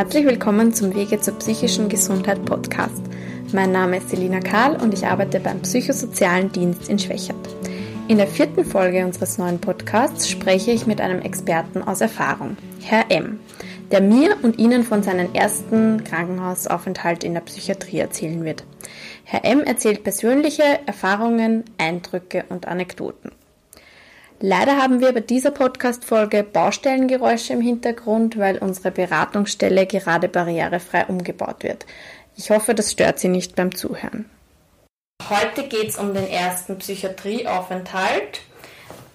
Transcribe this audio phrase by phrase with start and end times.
[0.00, 3.02] Herzlich willkommen zum Wege zur psychischen Gesundheit Podcast.
[3.52, 7.36] Mein Name ist Selina Karl und ich arbeite beim Psychosozialen Dienst in Schwächert.
[8.08, 13.10] In der vierten Folge unseres neuen Podcasts spreche ich mit einem Experten aus Erfahrung, Herr
[13.10, 13.40] M.,
[13.90, 18.64] der mir und Ihnen von seinem ersten Krankenhausaufenthalt in der Psychiatrie erzählen wird.
[19.24, 19.60] Herr M.
[19.60, 23.32] erzählt persönliche Erfahrungen, Eindrücke und Anekdoten.
[24.42, 31.62] Leider haben wir bei dieser Podcast-Folge Baustellengeräusche im Hintergrund, weil unsere Beratungsstelle gerade barrierefrei umgebaut
[31.62, 31.84] wird.
[32.36, 34.30] Ich hoffe, das stört Sie nicht beim Zuhören.
[35.28, 38.40] Heute geht es um den ersten Psychiatrieaufenthalt.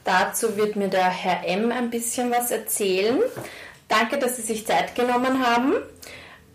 [0.04, 1.72] Dazu wird mir der Herr M.
[1.72, 3.20] ein bisschen was erzählen.
[3.88, 5.74] Danke, dass Sie sich Zeit genommen haben,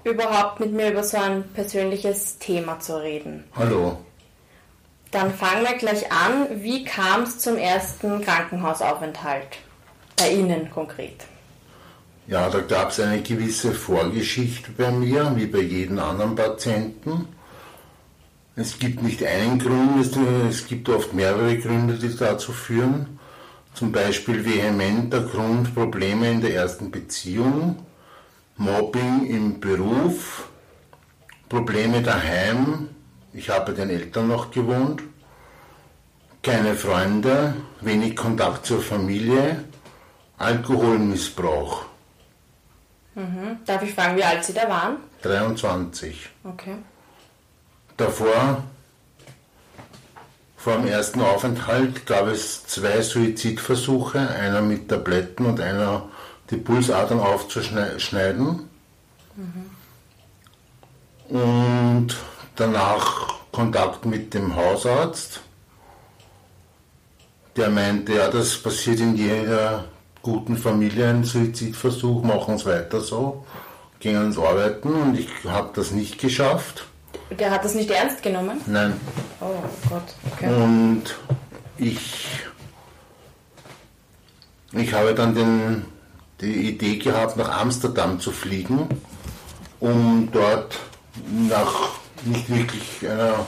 [0.05, 3.43] überhaupt mit mir über so ein persönliches Thema zu reden.
[3.57, 3.99] Hallo.
[5.11, 6.63] Dann fangen wir gleich an.
[6.63, 9.59] Wie kam es zum ersten Krankenhausaufenthalt?
[10.17, 11.25] Bei Ihnen konkret.
[12.27, 17.27] Ja, da gab es eine gewisse Vorgeschichte bei mir, wie bei jedem anderen Patienten.
[18.55, 20.17] Es gibt nicht einen Grund,
[20.49, 23.19] es gibt oft mehrere Gründe, die dazu führen.
[23.75, 27.85] Zum Beispiel vehementer Grund Probleme in der ersten Beziehung,
[28.57, 30.49] Mobbing im Beruf,
[31.49, 32.91] Probleme daheim,
[33.33, 35.03] ich habe den Eltern noch gewohnt,
[36.43, 39.65] keine Freunde, wenig Kontakt zur Familie,
[40.39, 41.85] Alkoholmissbrauch.
[43.15, 43.59] Mhm.
[43.67, 44.97] Darf ich fragen, wie alt Sie da waren?
[45.23, 46.31] 23.
[46.45, 46.77] Okay.
[47.97, 48.65] Davor,
[50.57, 56.09] vor dem ersten Aufenthalt, gab es zwei Suizidversuche, einer mit Tabletten und einer
[56.51, 58.69] die Pulsadern aufzuschneiden.
[59.37, 59.71] Mhm.
[61.37, 62.17] Und
[62.61, 65.41] danach Kontakt mit dem Hausarzt,
[67.57, 69.87] der meinte, ja, das passiert in jeder
[70.23, 73.45] guten Familie, ein Suizidversuch, machen es weiter so,
[73.99, 76.87] gingen ins Arbeiten und ich habe das nicht geschafft.
[77.31, 78.61] Der hat das nicht ernst genommen?
[78.67, 79.01] Nein.
[79.41, 79.47] Oh
[79.89, 80.53] Gott, okay.
[80.53, 81.03] Und
[81.79, 82.29] ich,
[84.73, 85.85] ich habe dann den,
[86.41, 88.87] die Idee gehabt, nach Amsterdam zu fliegen,
[89.81, 90.79] um dort
[91.49, 93.47] nach nicht wirklich einer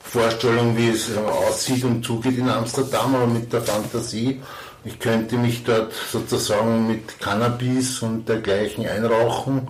[0.00, 4.40] Vorstellung, wie es aussieht und zugeht in Amsterdam, aber mit der Fantasie,
[4.84, 9.68] ich könnte mich dort sozusagen mit Cannabis und dergleichen einrauchen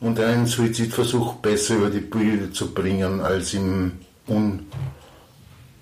[0.00, 3.98] und einen Suizidversuch besser über die Bühne zu bringen als im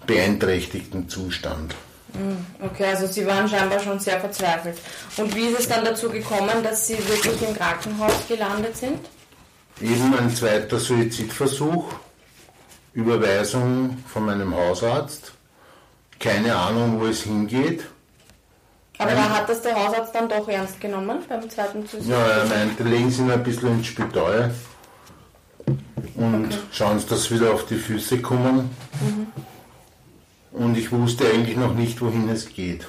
[0.05, 1.75] unbeeinträchtigten Zustand.
[2.13, 4.79] Hm, okay, also Sie waren scheinbar schon sehr verzweifelt.
[5.17, 8.99] Und wie ist es dann dazu gekommen, dass Sie wirklich im Krankenhaus gelandet sind?
[9.81, 11.85] Eben ein zweiter Suizidversuch
[12.93, 15.33] Überweisung von meinem Hausarzt,
[16.19, 17.85] keine Ahnung, wo es hingeht.
[18.99, 22.09] Aber da hat das der Hausarzt dann doch ernst genommen beim zweiten Suizid?
[22.11, 24.53] Ja, er meinte, legen Sie ihn ein bisschen ins Spital
[26.17, 26.59] und okay.
[26.71, 28.71] schauen Sie, dass Sie wieder auf die Füße kommen.
[29.01, 29.27] Mhm.
[30.53, 32.87] Und ich wusste eigentlich noch nicht, wohin es geht.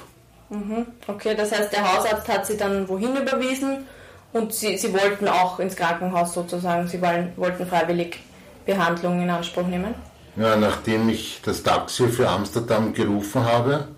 [0.50, 0.86] Mhm.
[1.06, 3.86] Okay, das heißt, der Hausarzt hat Sie dann wohin überwiesen
[4.34, 8.18] und Sie, Sie wollten auch ins Krankenhaus sozusagen, Sie wollen, wollten freiwillig
[8.64, 9.94] Behandlung in Anspruch nehmen?
[10.36, 13.88] Ja, nachdem ich das Taxi für Amsterdam gerufen habe,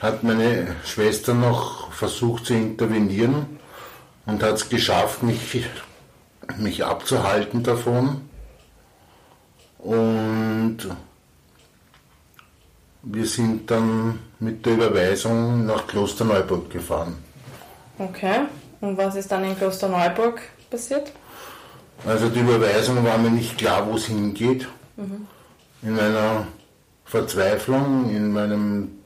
[0.00, 3.58] hat meine Schwester noch versucht zu intervenieren
[4.24, 5.66] und hat es geschafft, mich,
[6.56, 8.22] mich abzuhalten davon.
[9.78, 10.78] Und
[13.02, 17.18] wir sind dann mit der Überweisung nach Klosterneuburg gefahren.
[17.98, 18.40] Okay,
[18.80, 20.40] und was ist dann in Klosterneuburg
[20.70, 21.12] passiert?
[22.06, 24.68] Also die Überweisung war mir nicht klar, wo es hingeht.
[24.96, 25.26] Mhm.
[25.82, 26.46] In meiner
[27.04, 29.00] Verzweiflung, in meinem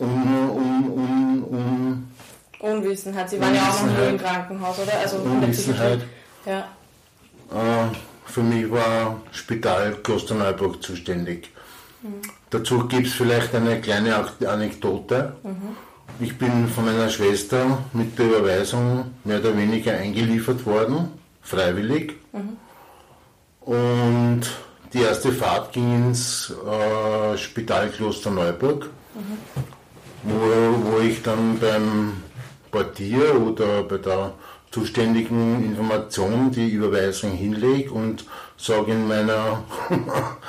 [0.00, 2.08] Un, un, un, un
[2.60, 3.30] Unwissenheit.
[3.30, 4.98] Sie waren ja auch noch nie im Krankenhaus, oder?
[4.98, 6.00] Also Unwissenheit.
[6.46, 6.68] Ja.
[7.50, 7.88] Äh,
[8.26, 11.50] für mich war Spital Klosterneuburg zuständig.
[12.02, 12.20] Mhm.
[12.50, 15.36] Dazu gibt es vielleicht eine kleine Anekdote.
[15.42, 15.76] Mhm.
[16.20, 21.10] Ich bin von meiner Schwester mit der Überweisung mehr oder weniger eingeliefert worden,
[21.42, 22.16] freiwillig.
[22.32, 22.56] Mhm.
[23.60, 24.42] Und
[24.92, 27.90] die erste Fahrt ging ins äh, Spital
[28.30, 29.38] Neuburg, mhm.
[30.24, 32.14] wo, wo ich dann beim
[32.70, 34.32] Portier oder bei der
[34.70, 38.24] zuständigen Information die Überweisung hinlege und
[38.56, 39.62] sage in meiner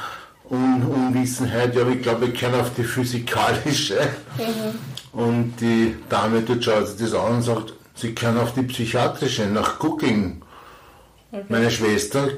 [0.52, 4.00] Un Unwissenheit, ja, ich glaube, ich kenne auf die physikalische.
[4.38, 5.20] Mhm.
[5.20, 9.46] Und die Dame dort schaut sich das an und sagt, sie können auf die psychiatrische,
[9.46, 10.42] nach Cooking.
[11.32, 11.46] Okay.
[11.50, 12.30] Meine Schwester,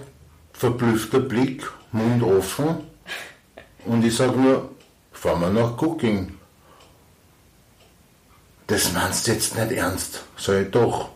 [0.51, 2.77] verblüffter Blick, Mund offen.
[3.85, 4.69] Und ich sage nur,
[5.13, 6.33] fahren wir nach Cooking.
[8.67, 10.23] Das meinst du jetzt nicht ernst.
[10.37, 11.09] Sag ich doch.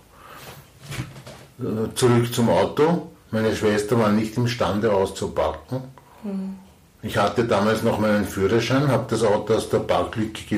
[1.59, 3.11] äh, zurück zum Auto.
[3.31, 5.83] Meine Schwester war nicht imstande auszupacken.
[6.23, 6.55] Mhm.
[7.05, 10.55] Ich hatte damals noch meinen Führerschein, habe das Auto aus der Parklücke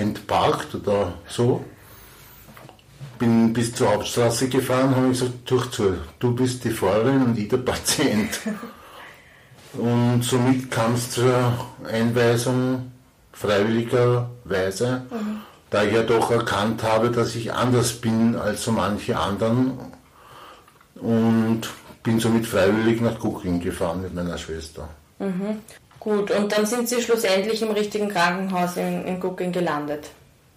[0.00, 1.64] entparkt oder so.
[3.16, 7.46] Bin bis zur Hauptstraße gefahren, habe gesagt, durch zu, du bist die Fahrerin und ich
[7.48, 8.40] der Patient.
[9.74, 11.54] und somit kam es zur
[11.88, 12.90] Einweisung
[13.32, 15.42] freiwilligerweise, mhm.
[15.70, 19.78] da ich ja doch erkannt habe, dass ich anders bin als so manche anderen
[20.96, 21.62] und
[22.02, 24.88] bin somit freiwillig nach Kuchling gefahren mit meiner Schwester.
[25.20, 25.60] Mhm.
[26.00, 30.10] Gut, und dann sind Sie schlussendlich im richtigen Krankenhaus in, in Gucking gelandet.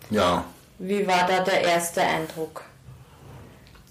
[0.09, 0.43] Ja.
[0.79, 2.63] Wie war da der erste Eindruck?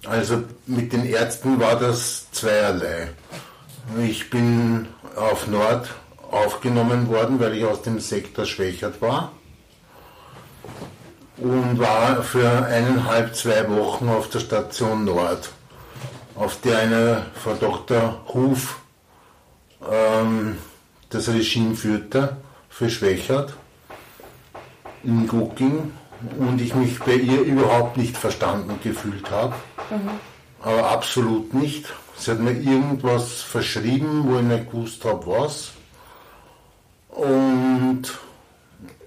[0.06, 3.08] Also mit den Ärzten war das zweierlei.
[3.98, 5.88] Ich bin auf Nord
[6.30, 9.32] aufgenommen worden, weil ich aus dem Sektor Schwächert war
[11.38, 15.50] und war für eineinhalb, zwei Wochen auf der Station Nord,
[16.34, 18.20] auf der eine Frau Dr.
[18.32, 18.78] Huf
[19.90, 20.58] ähm,
[21.10, 22.36] das Regime führte
[22.68, 23.54] für Schwächert
[25.02, 25.92] in Gucking
[26.38, 29.54] und ich mich bei ihr überhaupt nicht verstanden gefühlt habe.
[29.90, 30.10] Mhm.
[30.62, 31.86] Aber absolut nicht.
[32.16, 35.72] Sie hat mir irgendwas verschrieben, wo ich nicht gewusst habe, was.
[37.08, 38.02] Und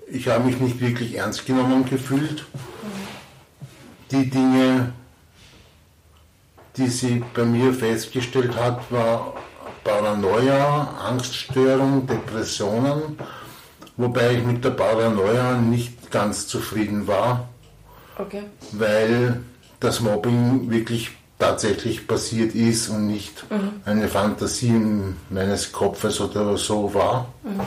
[0.08, 2.46] ich habe mich nicht wirklich ernst genommen gefühlt.
[2.54, 3.08] Mhm.
[4.12, 4.94] Die Dinge,
[6.78, 9.34] die sie bei mir festgestellt hat, war
[9.90, 13.18] Paranoia, Angststörung, Depressionen,
[13.98, 17.50] wobei ich mit der Paranoia nicht ganz zufrieden war,
[18.20, 18.44] okay.
[18.72, 19.42] weil
[19.80, 23.82] das Mobbing wirklich tatsächlich passiert ist und nicht mhm.
[23.84, 24.80] eine Fantasie
[25.32, 27.34] meines Kopfes oder so war.
[27.44, 27.62] Mhm.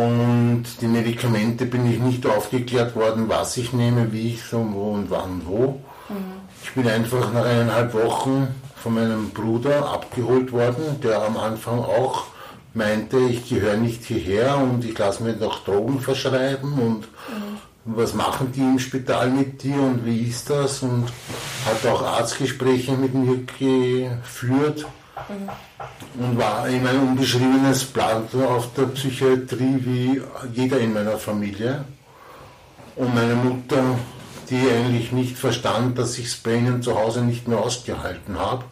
[0.00, 4.92] Und die Medikamente bin ich nicht aufgeklärt worden, was ich nehme, wie ich so, wo
[4.92, 5.82] und wann wo.
[6.08, 6.31] Mhm.
[6.62, 12.24] Ich bin einfach nach eineinhalb Wochen von meinem Bruder abgeholt worden, der am Anfang auch
[12.74, 17.58] meinte, ich gehöre nicht hierher und ich lasse mir doch Drogen verschreiben und mhm.
[17.84, 21.06] was machen die im Spital mit dir und wie ist das und
[21.66, 24.86] hat auch Arztgespräche mit mir geführt
[25.28, 26.24] mhm.
[26.24, 30.22] und war immer ein unbeschriebenes Blatt auf der Psychiatrie wie
[30.54, 31.84] jeder in meiner Familie.
[32.94, 33.82] Und meine Mutter,
[34.52, 38.64] die eigentlich nicht verstand, dass ich es bei ihnen zu Hause nicht mehr ausgehalten habe,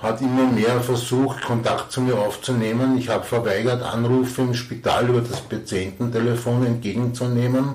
[0.00, 2.96] hat immer mehr versucht, Kontakt zu mir aufzunehmen.
[2.96, 7.74] Ich habe verweigert, Anrufe im Spital über das Patiententelefon entgegenzunehmen.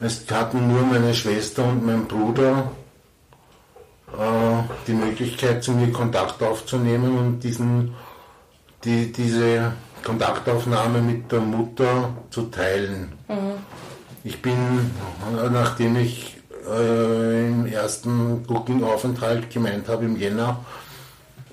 [0.00, 2.70] Es hatten nur meine Schwester und mein Bruder
[4.12, 7.94] äh, die Möglichkeit, zu mir Kontakt aufzunehmen und diesen,
[8.84, 9.72] die, diese
[10.04, 13.12] Kontaktaufnahme mit der Mutter zu teilen.
[13.26, 13.87] Mhm.
[14.28, 14.90] Ich bin,
[15.50, 16.36] nachdem ich
[16.70, 20.66] äh, im ersten Booking-Aufenthalt gemeint habe im Jänner,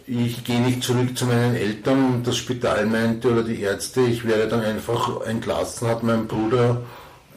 [0.05, 4.27] ich gehe nicht zurück zu meinen Eltern und das Spital meinte oder die Ärzte, ich
[4.27, 6.81] werde dann einfach entlassen, hat mein Bruder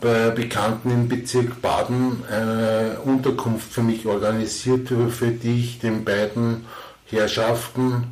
[0.01, 6.67] bei Bekannten im Bezirk Baden eine Unterkunft für mich organisiert, für die ich den beiden
[7.07, 8.09] Herrschaften,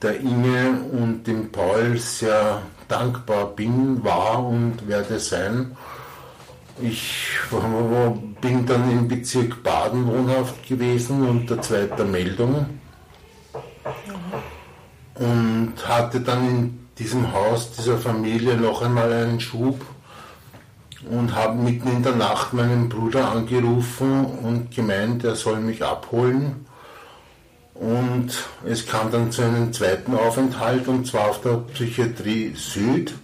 [0.00, 5.76] der Inge und dem Paul, sehr dankbar bin, war und werde sein.
[6.82, 7.38] Ich
[8.40, 12.66] bin dann im Bezirk Baden wohnhaft gewesen unter zweiter Meldung
[15.14, 19.80] und hatte dann in diesem Haus dieser Familie noch einmal einen Schub
[21.10, 26.66] und habe mitten in der Nacht meinen Bruder angerufen und gemeint, er soll mich abholen.
[27.74, 28.30] Und
[28.66, 33.14] es kam dann zu einem zweiten Aufenthalt und zwar auf der Psychiatrie Süd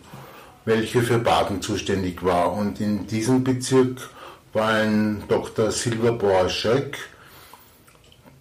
[0.67, 2.53] welche für Baden zuständig war.
[2.53, 4.11] Und in diesem Bezirk
[4.53, 5.71] war ein Dr.
[5.71, 6.99] Silberbohr Schöck,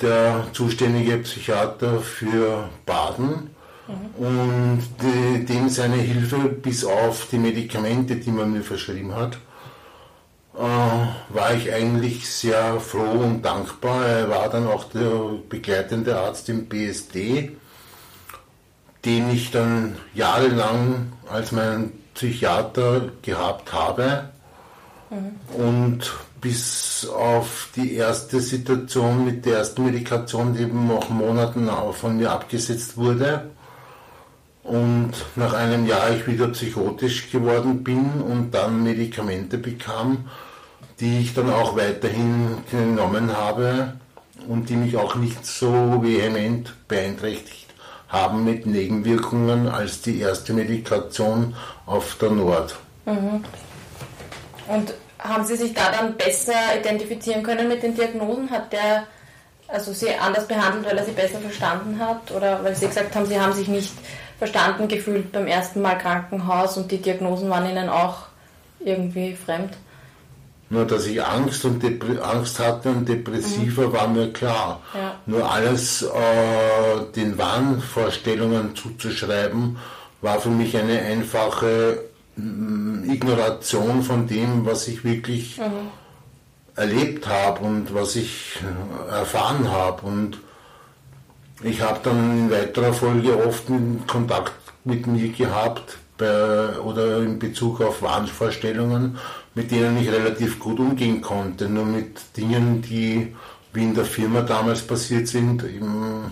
[0.01, 3.51] der zuständige Psychiater für Baden.
[3.87, 4.25] Mhm.
[4.25, 9.37] Und die, dem seine Hilfe, bis auf die Medikamente, die man mir verschrieben hat,
[10.55, 14.05] äh, war ich eigentlich sehr froh und dankbar.
[14.05, 17.51] Er war dann auch der begleitende Arzt im BSD,
[19.03, 24.29] den ich dann jahrelang als meinen Psychiater gehabt habe.
[25.09, 25.63] Mhm.
[25.63, 32.17] Und bis auf die erste Situation mit der ersten Medikation, die eben nach Monaten von
[32.17, 33.51] mir abgesetzt wurde.
[34.63, 40.29] Und nach einem Jahr ich wieder psychotisch geworden bin und dann Medikamente bekam,
[40.99, 43.93] die ich dann auch weiterhin genommen habe
[44.47, 47.64] und die mich auch nicht so vehement beeinträchtigt
[48.15, 51.55] haben mit Nebenwirkungen als die erste Medikation
[51.85, 52.75] auf der Nord.
[53.05, 53.43] Mhm.
[54.67, 58.49] Und haben Sie sich da dann besser identifizieren können mit den Diagnosen?
[58.49, 59.03] Hat der
[59.67, 62.31] also Sie anders behandelt, weil er Sie besser verstanden hat?
[62.31, 63.93] Oder weil Sie gesagt haben, Sie haben sich nicht
[64.37, 68.27] verstanden gefühlt beim ersten Mal Krankenhaus und die Diagnosen waren Ihnen auch
[68.79, 69.73] irgendwie fremd?
[70.69, 71.83] Nur, dass ich Angst, und
[72.21, 73.93] Angst hatte und depressiver mhm.
[73.93, 74.81] war mir klar.
[74.93, 75.15] Ja.
[75.27, 79.77] Nur alles äh, den Wahnvorstellungen zuzuschreiben,
[80.21, 81.99] war für mich eine einfache
[82.35, 85.91] mm, Ignoration von dem, was ich wirklich mhm.
[86.75, 90.07] erlebt habe und was ich äh, erfahren habe.
[90.07, 90.39] Und
[91.61, 93.65] ich habe dann in weiterer Folge oft
[94.07, 94.53] Kontakt
[94.83, 99.17] mit mir gehabt bei, oder in Bezug auf Wahnvorstellungen,
[99.53, 101.69] mit denen ich relativ gut umgehen konnte.
[101.69, 103.35] Nur mit Dingen, die
[103.73, 106.31] wie in der Firma damals passiert sind, eben,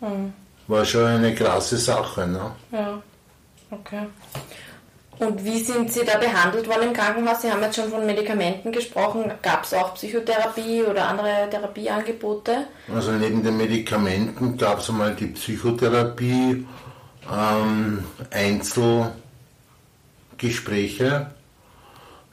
[0.00, 0.32] mhm.
[0.66, 2.26] war schon eine krasse Sache.
[2.26, 2.50] Ne?
[2.72, 3.02] Ja,
[3.70, 4.06] okay.
[5.20, 7.42] Und wie sind Sie da behandelt worden im Krankenhaus?
[7.42, 9.30] Sie haben jetzt schon von Medikamenten gesprochen.
[9.42, 12.66] Gab es auch Psychotherapie oder andere Therapieangebote?
[12.92, 16.66] Also neben den Medikamenten gab es einmal die Psychotherapie,
[17.30, 21.26] ähm, Einzelgespräche.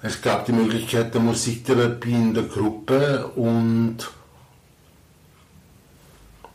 [0.01, 4.09] Es gab die Möglichkeit der Musiktherapie in der Gruppe und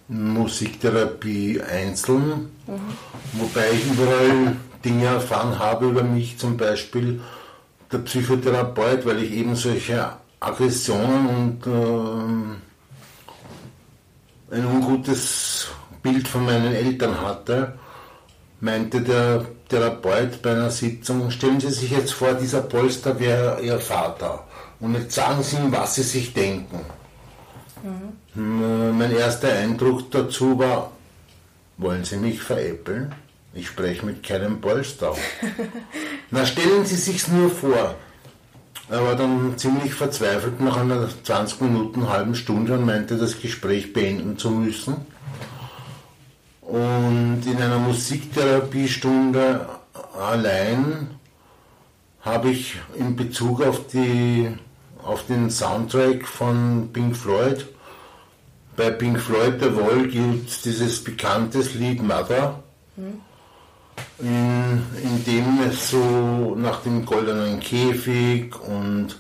[0.09, 2.81] Musiktherapie einzeln, mhm.
[3.35, 7.21] wobei ich überall Dinge erfahren habe über mich, zum Beispiel
[7.91, 11.71] der Psychotherapeut, weil ich eben solche Aggressionen und äh,
[14.57, 15.69] ein ungutes
[16.03, 17.79] Bild von meinen Eltern hatte,
[18.63, 23.81] meinte der Therapeut bei einer Sitzung, stellen Sie sich jetzt vor, dieser Polster wäre Ihr
[23.81, 24.45] Vater
[24.81, 26.81] und jetzt sagen Sie ihm, was Sie sich denken.
[28.35, 28.97] Mhm.
[28.97, 30.93] Mein erster Eindruck dazu war,
[31.77, 33.13] wollen Sie mich veräppeln?
[33.53, 35.15] Ich spreche mit keinem Polster.
[36.31, 37.97] Na, stellen Sie sich's nur vor.
[38.89, 43.93] Er war dann ziemlich verzweifelt nach einer 20 Minuten, halben Stunde und meinte, das Gespräch
[43.93, 44.97] beenden zu müssen.
[46.73, 49.69] Und in einer Musiktherapiestunde
[50.19, 51.11] allein
[52.23, 54.49] habe ich in Bezug auf, die,
[55.03, 57.67] auf den Soundtrack von Pink Floyd,
[58.75, 62.63] bei Pink Floyd The Wall gibt es dieses bekanntes Lied Mother.
[62.97, 63.21] Mhm
[64.19, 69.17] in, in dem es so nach dem goldenen Käfig und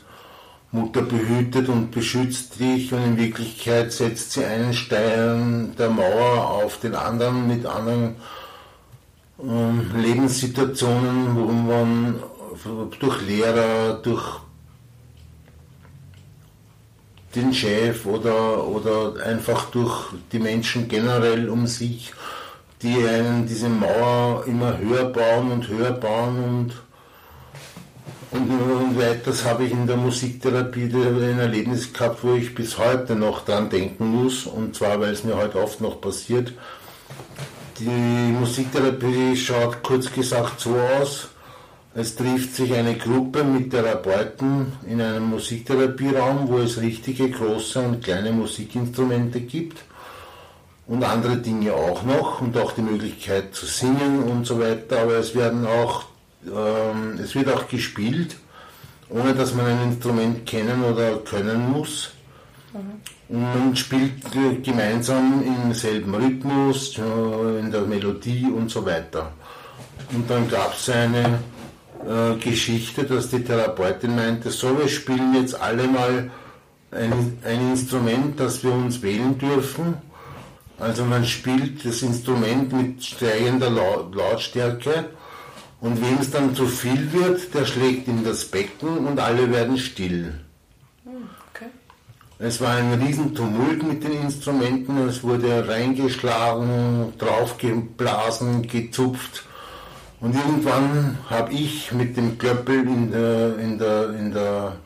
[0.73, 6.81] Mutter behütet und beschützt dich und in Wirklichkeit setzt sie einen Stein der Mauer auf
[6.81, 8.17] den anderen mit anderen
[9.39, 12.23] ähm, Lebenssituationen, wo man
[12.99, 14.41] durch Lehrer, durch
[17.35, 22.13] den Chef oder, oder einfach durch die Menschen generell um sich
[22.83, 26.82] die einen diese Mauer immer höher bauen und höher bauen und
[28.33, 33.15] und, und weiters habe ich in der Musiktherapie ein Erlebnis gehabt, wo ich bis heute
[33.15, 36.53] noch dran denken muss, und zwar, weil es mir heute oft noch passiert.
[37.79, 41.29] Die Musiktherapie schaut kurz gesagt so aus,
[41.95, 48.03] es trifft sich eine Gruppe mit Therapeuten in einem Musiktherapieraum, wo es richtige große und
[48.03, 49.79] kleine Musikinstrumente gibt.
[50.87, 55.17] Und andere Dinge auch noch und auch die Möglichkeit zu singen und so weiter, aber
[55.17, 56.05] es werden auch,
[56.47, 58.37] ähm, es wird auch gespielt,
[59.09, 62.11] ohne dass man ein Instrument kennen oder können muss.
[62.73, 63.37] Mhm.
[63.37, 64.15] Und man spielt
[64.63, 69.33] gemeinsam im selben Rhythmus, äh, in der Melodie und so weiter.
[70.13, 71.39] Und dann gab es eine
[72.07, 76.31] äh, Geschichte, dass die Therapeutin meinte, so, wir spielen jetzt alle mal
[76.91, 79.97] ein, ein Instrument, das wir uns wählen dürfen
[80.83, 85.11] also man spielt das Instrument mit steigender Lautstärke
[85.83, 89.77] und wem es dann zu viel wird, der schlägt in das Becken und alle werden
[89.77, 90.33] still.
[91.05, 91.67] Okay.
[92.39, 99.45] Es war ein Riesentumult mit den Instrumenten, es wurde reingeschlagen, draufgeblasen, gezupft.
[100.21, 104.77] Und irgendwann habe ich mit dem Klöppel in, der, in, der, in, der,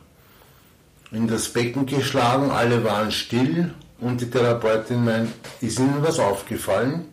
[1.11, 5.29] in das Becken geschlagen, alle waren still und die Therapeutin meint,
[5.61, 7.05] ist Ihnen was aufgefallen?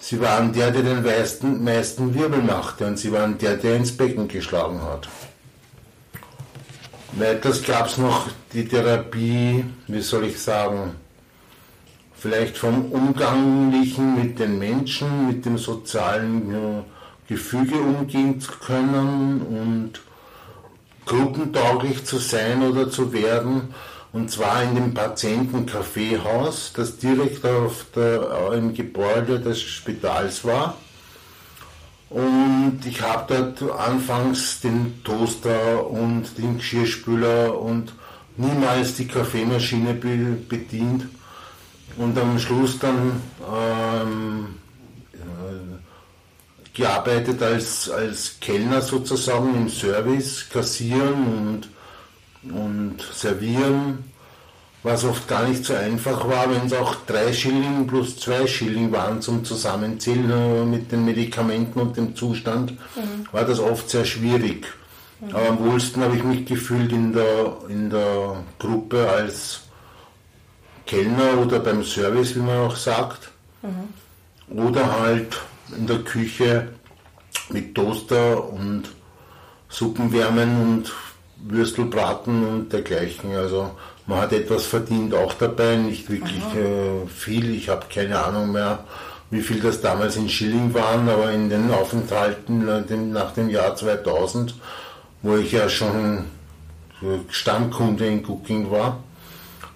[0.00, 3.96] Sie waren der, der den meisten, meisten Wirbel machte und Sie waren der, der ins
[3.96, 5.08] Becken geschlagen hat.
[7.12, 10.92] Weiters gab es noch die Therapie, wie soll ich sagen,
[12.14, 16.84] vielleicht vom Umganglichen mit den Menschen, mit dem sozialen ja,
[17.28, 20.00] Gefüge umgehen zu können und
[21.06, 23.74] gruppentauglich zu sein oder zu werden
[24.12, 30.76] und zwar in dem Patientenkaffeehaus, das direkt auf der, im Gebäude des Spitals war.
[32.10, 37.92] Und ich habe dort anfangs den Toaster und den Geschirrspüler und
[38.38, 41.06] niemals die Kaffeemaschine bedient.
[41.98, 43.20] Und am Schluss dann
[43.52, 44.54] ähm,
[45.12, 51.68] äh, gearbeitet als, als Kellner sozusagen im Service, kassieren und,
[52.42, 54.04] und servieren
[54.82, 58.92] was oft gar nicht so einfach war, wenn es auch drei Schilling plus zwei Schilling
[58.92, 63.26] waren zum Zusammenzählen äh, mit den Medikamenten und dem Zustand, mhm.
[63.32, 64.66] war das oft sehr schwierig.
[65.20, 65.34] Mhm.
[65.34, 69.62] Aber am wohlsten habe ich mich gefühlt in der, in der Gruppe als
[70.86, 73.30] Kellner oder beim Service, wie man auch sagt.
[73.62, 74.56] Mhm.
[74.56, 75.36] Oder halt
[75.76, 76.68] in der Küche
[77.50, 78.84] mit Toaster und
[79.68, 80.92] Suppenwärmen und
[81.46, 83.34] Würstelbraten und dergleichen.
[83.34, 83.70] Also
[84.06, 87.54] man hat etwas verdient auch dabei, nicht wirklich äh, viel.
[87.54, 88.84] Ich habe keine Ahnung mehr,
[89.30, 94.54] wie viel das damals in Schilling waren, aber in den Aufenthalten nach dem Jahr 2000,
[95.22, 96.24] wo ich ja schon
[97.28, 99.02] Stammkunde in Cooking war,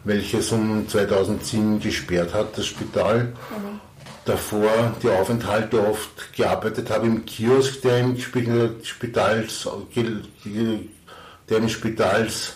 [0.04, 3.24] welches um 2007 gesperrt hat, das Spital.
[3.24, 3.80] Mhm.
[4.24, 9.68] Davor die Aufenthalte oft gearbeitet habe im Kiosk, der im Spitals,
[11.52, 12.54] der im Spitals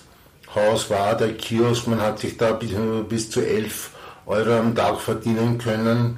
[0.55, 2.71] Haus war, der Kiosk, man hat sich da bis,
[3.09, 3.91] bis zu 11
[4.25, 6.17] Euro am Tag verdienen können.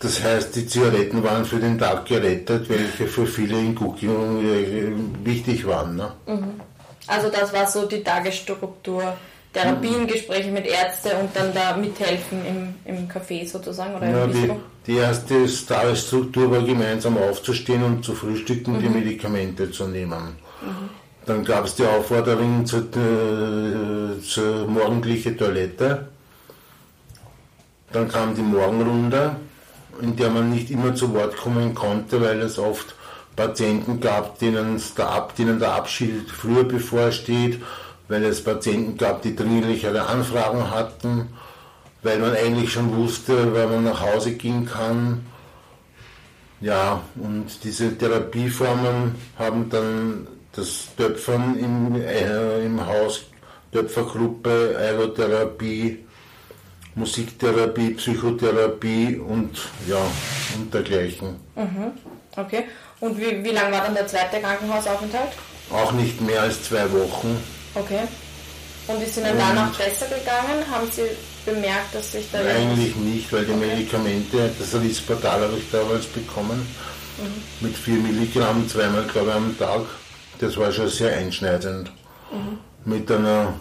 [0.00, 5.26] Das heißt, die Zigaretten waren für den Tag gerettet, welche für viele in Cooking äh,
[5.26, 5.96] wichtig waren.
[5.96, 6.12] Ne?
[6.26, 6.60] Mhm.
[7.06, 9.14] Also das war so die Tagesstruktur.
[9.52, 14.52] Therapiengespräche mit Ärzten und dann da mithelfen im, im Café sozusagen oder ja, die,
[14.86, 18.80] die, erste Tagesstruktur war gemeinsam aufzustehen und zu frühstücken, mhm.
[18.80, 20.36] die Medikamente zu nehmen.
[20.60, 20.90] Mhm.
[21.28, 26.08] Dann gab es die Aufforderung zur, äh, zur morgendlichen Toilette.
[27.92, 29.36] Dann kam die Morgenrunde,
[30.00, 32.94] in der man nicht immer zu Wort kommen konnte, weil es oft
[33.36, 37.62] Patienten gab, denen der, denen der Abschied früher bevorsteht,
[38.08, 41.28] weil es Patienten gab, die dringlichere Anfragen hatten,
[42.02, 45.26] weil man eigentlich schon wusste, weil man nach Hause gehen kann.
[46.62, 50.26] Ja, und diese Therapieformen haben dann
[50.58, 53.22] das Töpfern im, äh, im Haus,
[53.72, 56.04] Töpfergruppe, Aerotherapie,
[56.94, 60.02] Musiktherapie, Psychotherapie und ja,
[60.56, 61.36] und dergleichen.
[61.54, 61.92] Mhm.
[62.36, 62.64] Okay.
[63.00, 65.30] Und wie, wie lang war dann der zweite Krankenhausaufenthalt?
[65.70, 67.38] Auch nicht mehr als zwei Wochen.
[67.74, 68.00] Okay.
[68.88, 70.64] Und ist Ihnen danach besser gegangen?
[70.68, 71.02] Haben Sie
[71.44, 72.38] bemerkt, dass sich da...
[72.38, 73.66] Eigentlich nicht, weil die okay.
[73.66, 76.66] Medikamente, das Rispatal habe ich damals bekommen,
[77.18, 77.66] mhm.
[77.66, 79.82] mit 4 Milligramm, zweimal glaube ich am Tag.
[80.38, 81.90] Das war schon sehr einschneidend.
[82.32, 82.58] Mhm.
[82.84, 83.54] Mit einer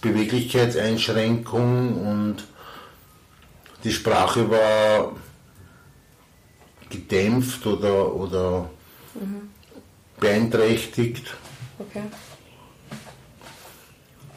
[0.00, 2.44] Beweglichkeitseinschränkung und
[3.84, 5.12] die Sprache war
[6.88, 8.70] gedämpft oder, oder
[9.14, 9.50] mhm.
[10.18, 11.34] beeinträchtigt.
[11.78, 12.02] Okay.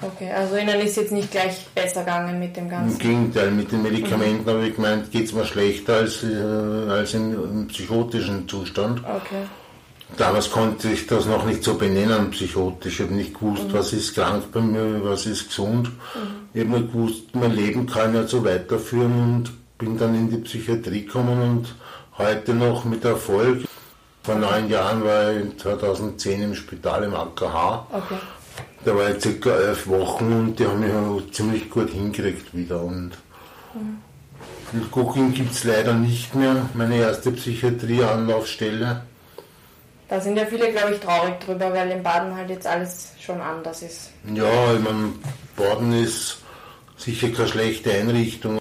[0.03, 2.93] Okay, also Ihnen ist jetzt nicht gleich besser gegangen mit dem Ganzen?
[2.93, 4.49] Im Gegenteil, mit den Medikamenten mhm.
[4.49, 6.35] habe ich gemeint, geht es mir schlechter als, äh,
[6.89, 8.99] als im, im, psychotischen Zustand.
[8.99, 9.43] Okay.
[10.17, 12.99] Damals konnte ich das noch nicht so benennen, psychotisch.
[12.99, 13.73] Ich habe nicht gewusst, mhm.
[13.73, 15.87] was ist krank bei mir, was ist gesund.
[15.87, 15.91] Mhm.
[16.53, 20.37] Ich habe nur gewusst, mein Leben kann ja so weiterführen und bin dann in die
[20.37, 21.75] Psychiatrie gekommen und
[22.17, 23.63] heute noch mit Erfolg.
[24.23, 27.87] Vor neun Jahren war ich 2010 im Spital im AKH.
[27.91, 28.15] Okay.
[28.83, 32.83] Da war ich circa elf Wochen und die haben mich ziemlich gut hingekriegt wieder.
[32.83, 33.11] Und
[33.73, 34.01] mhm.
[34.91, 39.01] Cooking gibt es leider nicht mehr, meine erste Psychiatrie-Anlaufstelle.
[40.11, 43.39] Da sind ja viele, glaube ich, traurig drüber, weil in Baden halt jetzt alles schon
[43.39, 44.09] anders ist.
[44.33, 45.13] Ja, ich meine,
[45.55, 46.39] Baden ist
[46.97, 48.59] sicher keine schlechte Einrichtung.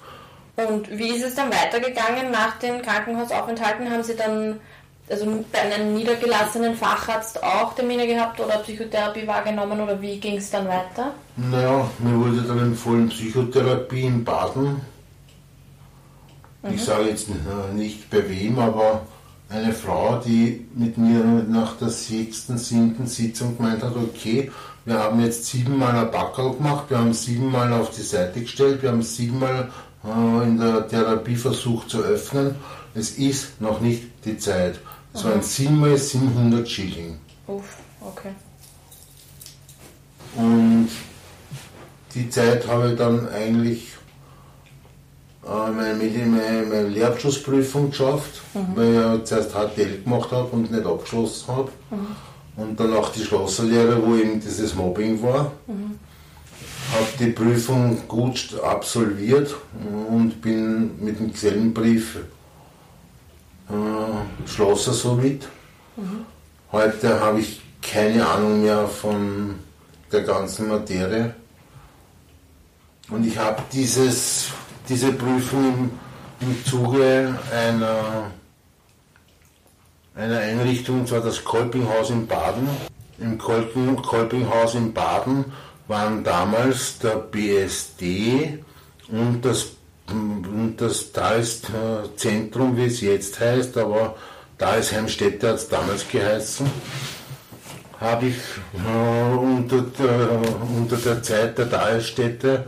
[0.55, 3.91] Und wie ist es dann weitergegangen nach den Krankenhausaufenthalten?
[3.91, 4.61] Haben Sie dann
[5.09, 10.49] also bei einem niedergelassenen Facharzt auch Termine gehabt oder Psychotherapie wahrgenommen oder wie ging es
[10.51, 11.13] dann weiter?
[11.35, 14.79] Naja, mir wurde dann empfohlen Psychotherapie in Baden.
[16.61, 16.75] Mhm.
[16.75, 17.27] Ich sage jetzt
[17.73, 19.01] nicht bei wem, aber
[19.51, 24.49] eine Frau, die mit mir nach der sechsten, siebten Sitzung gemeint hat, okay,
[24.85, 28.91] wir haben jetzt siebenmal ein Backerl gemacht, wir haben siebenmal auf die Seite gestellt, wir
[28.91, 29.69] haben siebenmal
[30.03, 32.55] äh, in der Therapie versucht zu öffnen.
[32.95, 34.79] Es ist noch nicht die Zeit.
[35.13, 37.19] Es waren siebenmal 700 Schilling.
[37.47, 38.31] Uff, okay.
[40.35, 40.89] Und
[42.15, 43.89] die Zeit habe ich dann eigentlich
[45.51, 48.75] äh, meine, meine, meine Lehrabschlussprüfung geschafft, mhm.
[48.75, 51.71] weil ich ja zuerst HTL gemacht habe und nicht abgeschlossen habe.
[51.89, 52.15] Mhm.
[52.55, 55.51] Und dann auch die Schlosserlehre, wo eben dieses Mobbing war.
[55.67, 55.99] Mhm.
[56.93, 59.55] Habe die Prüfung gut absolviert
[60.09, 62.17] und bin mit dem Gesellenbrief
[63.69, 65.47] äh, Schlosser somit.
[65.95, 66.25] Mhm.
[66.71, 69.55] Heute habe ich keine Ahnung mehr von
[70.11, 71.33] der ganzen Materie.
[73.09, 74.50] Und ich habe dieses,
[74.89, 75.91] diese Prüfung
[76.39, 78.31] im, im Zuge einer,
[80.15, 82.67] einer Einrichtung, und zwar das Kolpinghaus in Baden.
[83.19, 85.45] Im Kolping, Kolpinghaus in Baden
[85.87, 88.59] waren damals der BSD
[89.09, 89.67] und das,
[90.09, 94.15] und das Talszentrum, wie es jetzt heißt, aber
[94.57, 96.69] Dalsheimstätte hat es damals geheißen,
[97.99, 98.35] habe ich
[98.73, 100.41] äh, unter, der,
[100.75, 102.65] unter der Zeit der Talstätte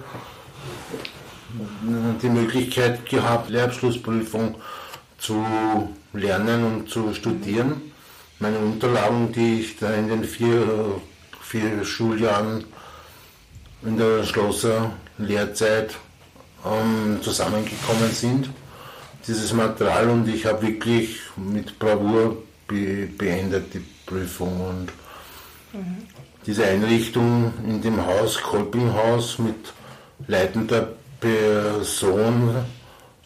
[2.21, 4.55] die Möglichkeit gehabt, Lehrabschlussprüfung
[5.17, 5.45] zu
[6.13, 7.81] lernen und zu studieren.
[8.39, 11.01] Meine Unterlagen, die ich da in den vier,
[11.41, 12.65] vier Schuljahren
[13.83, 15.95] in der Schlosser Lehrzeit
[16.65, 18.49] ähm, zusammengekommen sind,
[19.27, 24.87] dieses Material und ich habe wirklich mit Bravour be beendet die Prüfung und
[25.73, 26.07] mhm.
[26.45, 29.73] diese Einrichtung in dem Haus, Kolpinghaus mit
[30.27, 32.53] leitender Person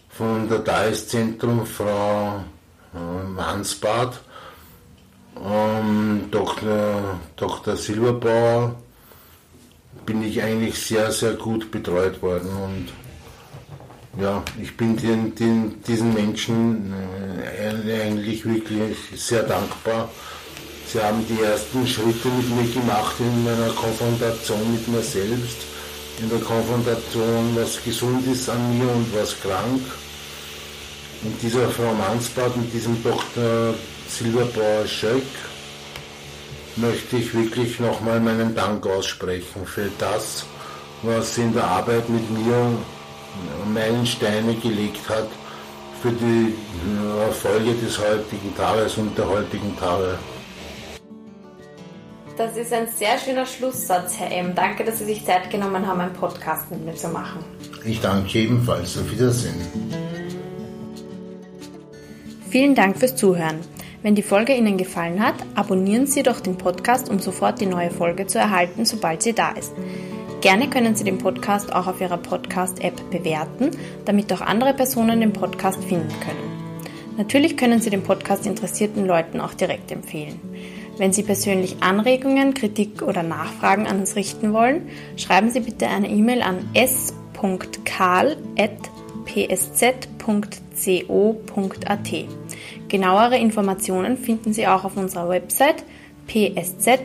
[0.10, 2.43] von der DAIS-Zentrum, Frau
[3.36, 4.19] Mansbad,
[5.43, 7.19] ähm, Dr.
[7.36, 7.75] Dr.
[7.75, 8.75] Silberbauer,
[10.05, 16.13] bin ich eigentlich sehr, sehr gut betreut worden und ja, ich bin den, den, diesen
[16.13, 20.10] Menschen äh, eigentlich wirklich sehr dankbar.
[20.86, 25.76] Sie haben die ersten Schritte mit mir gemacht in meiner Konfrontation mit mir selbst,
[26.19, 29.82] in der Konfrontation, was gesund ist an mir und was krank.
[31.23, 33.73] Und dieser Frau Mansbad und diesem Dr.
[34.10, 35.23] Silberbauer-Schöck
[36.75, 40.45] möchte ich wirklich nochmal meinen Dank aussprechen für das,
[41.01, 42.77] was sie in der Arbeit mit mir
[43.73, 45.27] Meilensteine gelegt hat
[46.01, 46.53] für die
[47.19, 50.17] Erfolge des heutigen Tages und der heutigen Tage.
[52.38, 54.54] Das ist ein sehr schöner Schlusssatz, Herr M.
[54.54, 57.43] Danke, dass Sie sich Zeit genommen haben, einen Podcast mit mir zu machen.
[57.84, 58.95] Ich danke ebenfalls.
[58.95, 59.56] Auf Wiedersehen.
[62.47, 63.58] Vielen Dank fürs Zuhören.
[64.04, 67.89] Wenn die Folge Ihnen gefallen hat, abonnieren Sie doch den Podcast, um sofort die neue
[67.89, 69.73] Folge zu erhalten, sobald sie da ist.
[70.41, 73.71] Gerne können Sie den Podcast auch auf Ihrer Podcast-App bewerten,
[74.06, 77.17] damit auch andere Personen den Podcast finden können.
[77.17, 80.39] Natürlich können Sie den Podcast interessierten Leuten auch direkt empfehlen.
[80.97, 86.10] Wenn Sie persönlich Anregungen, Kritik oder Nachfragen an uns richten wollen, schreiben Sie bitte eine
[86.10, 87.57] E-Mail an s.karl.psz.co.at.
[92.88, 95.83] Genauere Informationen finden Sie auch auf unserer Website
[96.25, 96.97] psz.co.at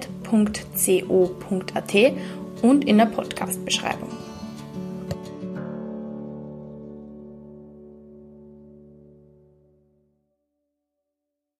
[2.62, 4.31] und in der Podcast-Beschreibung.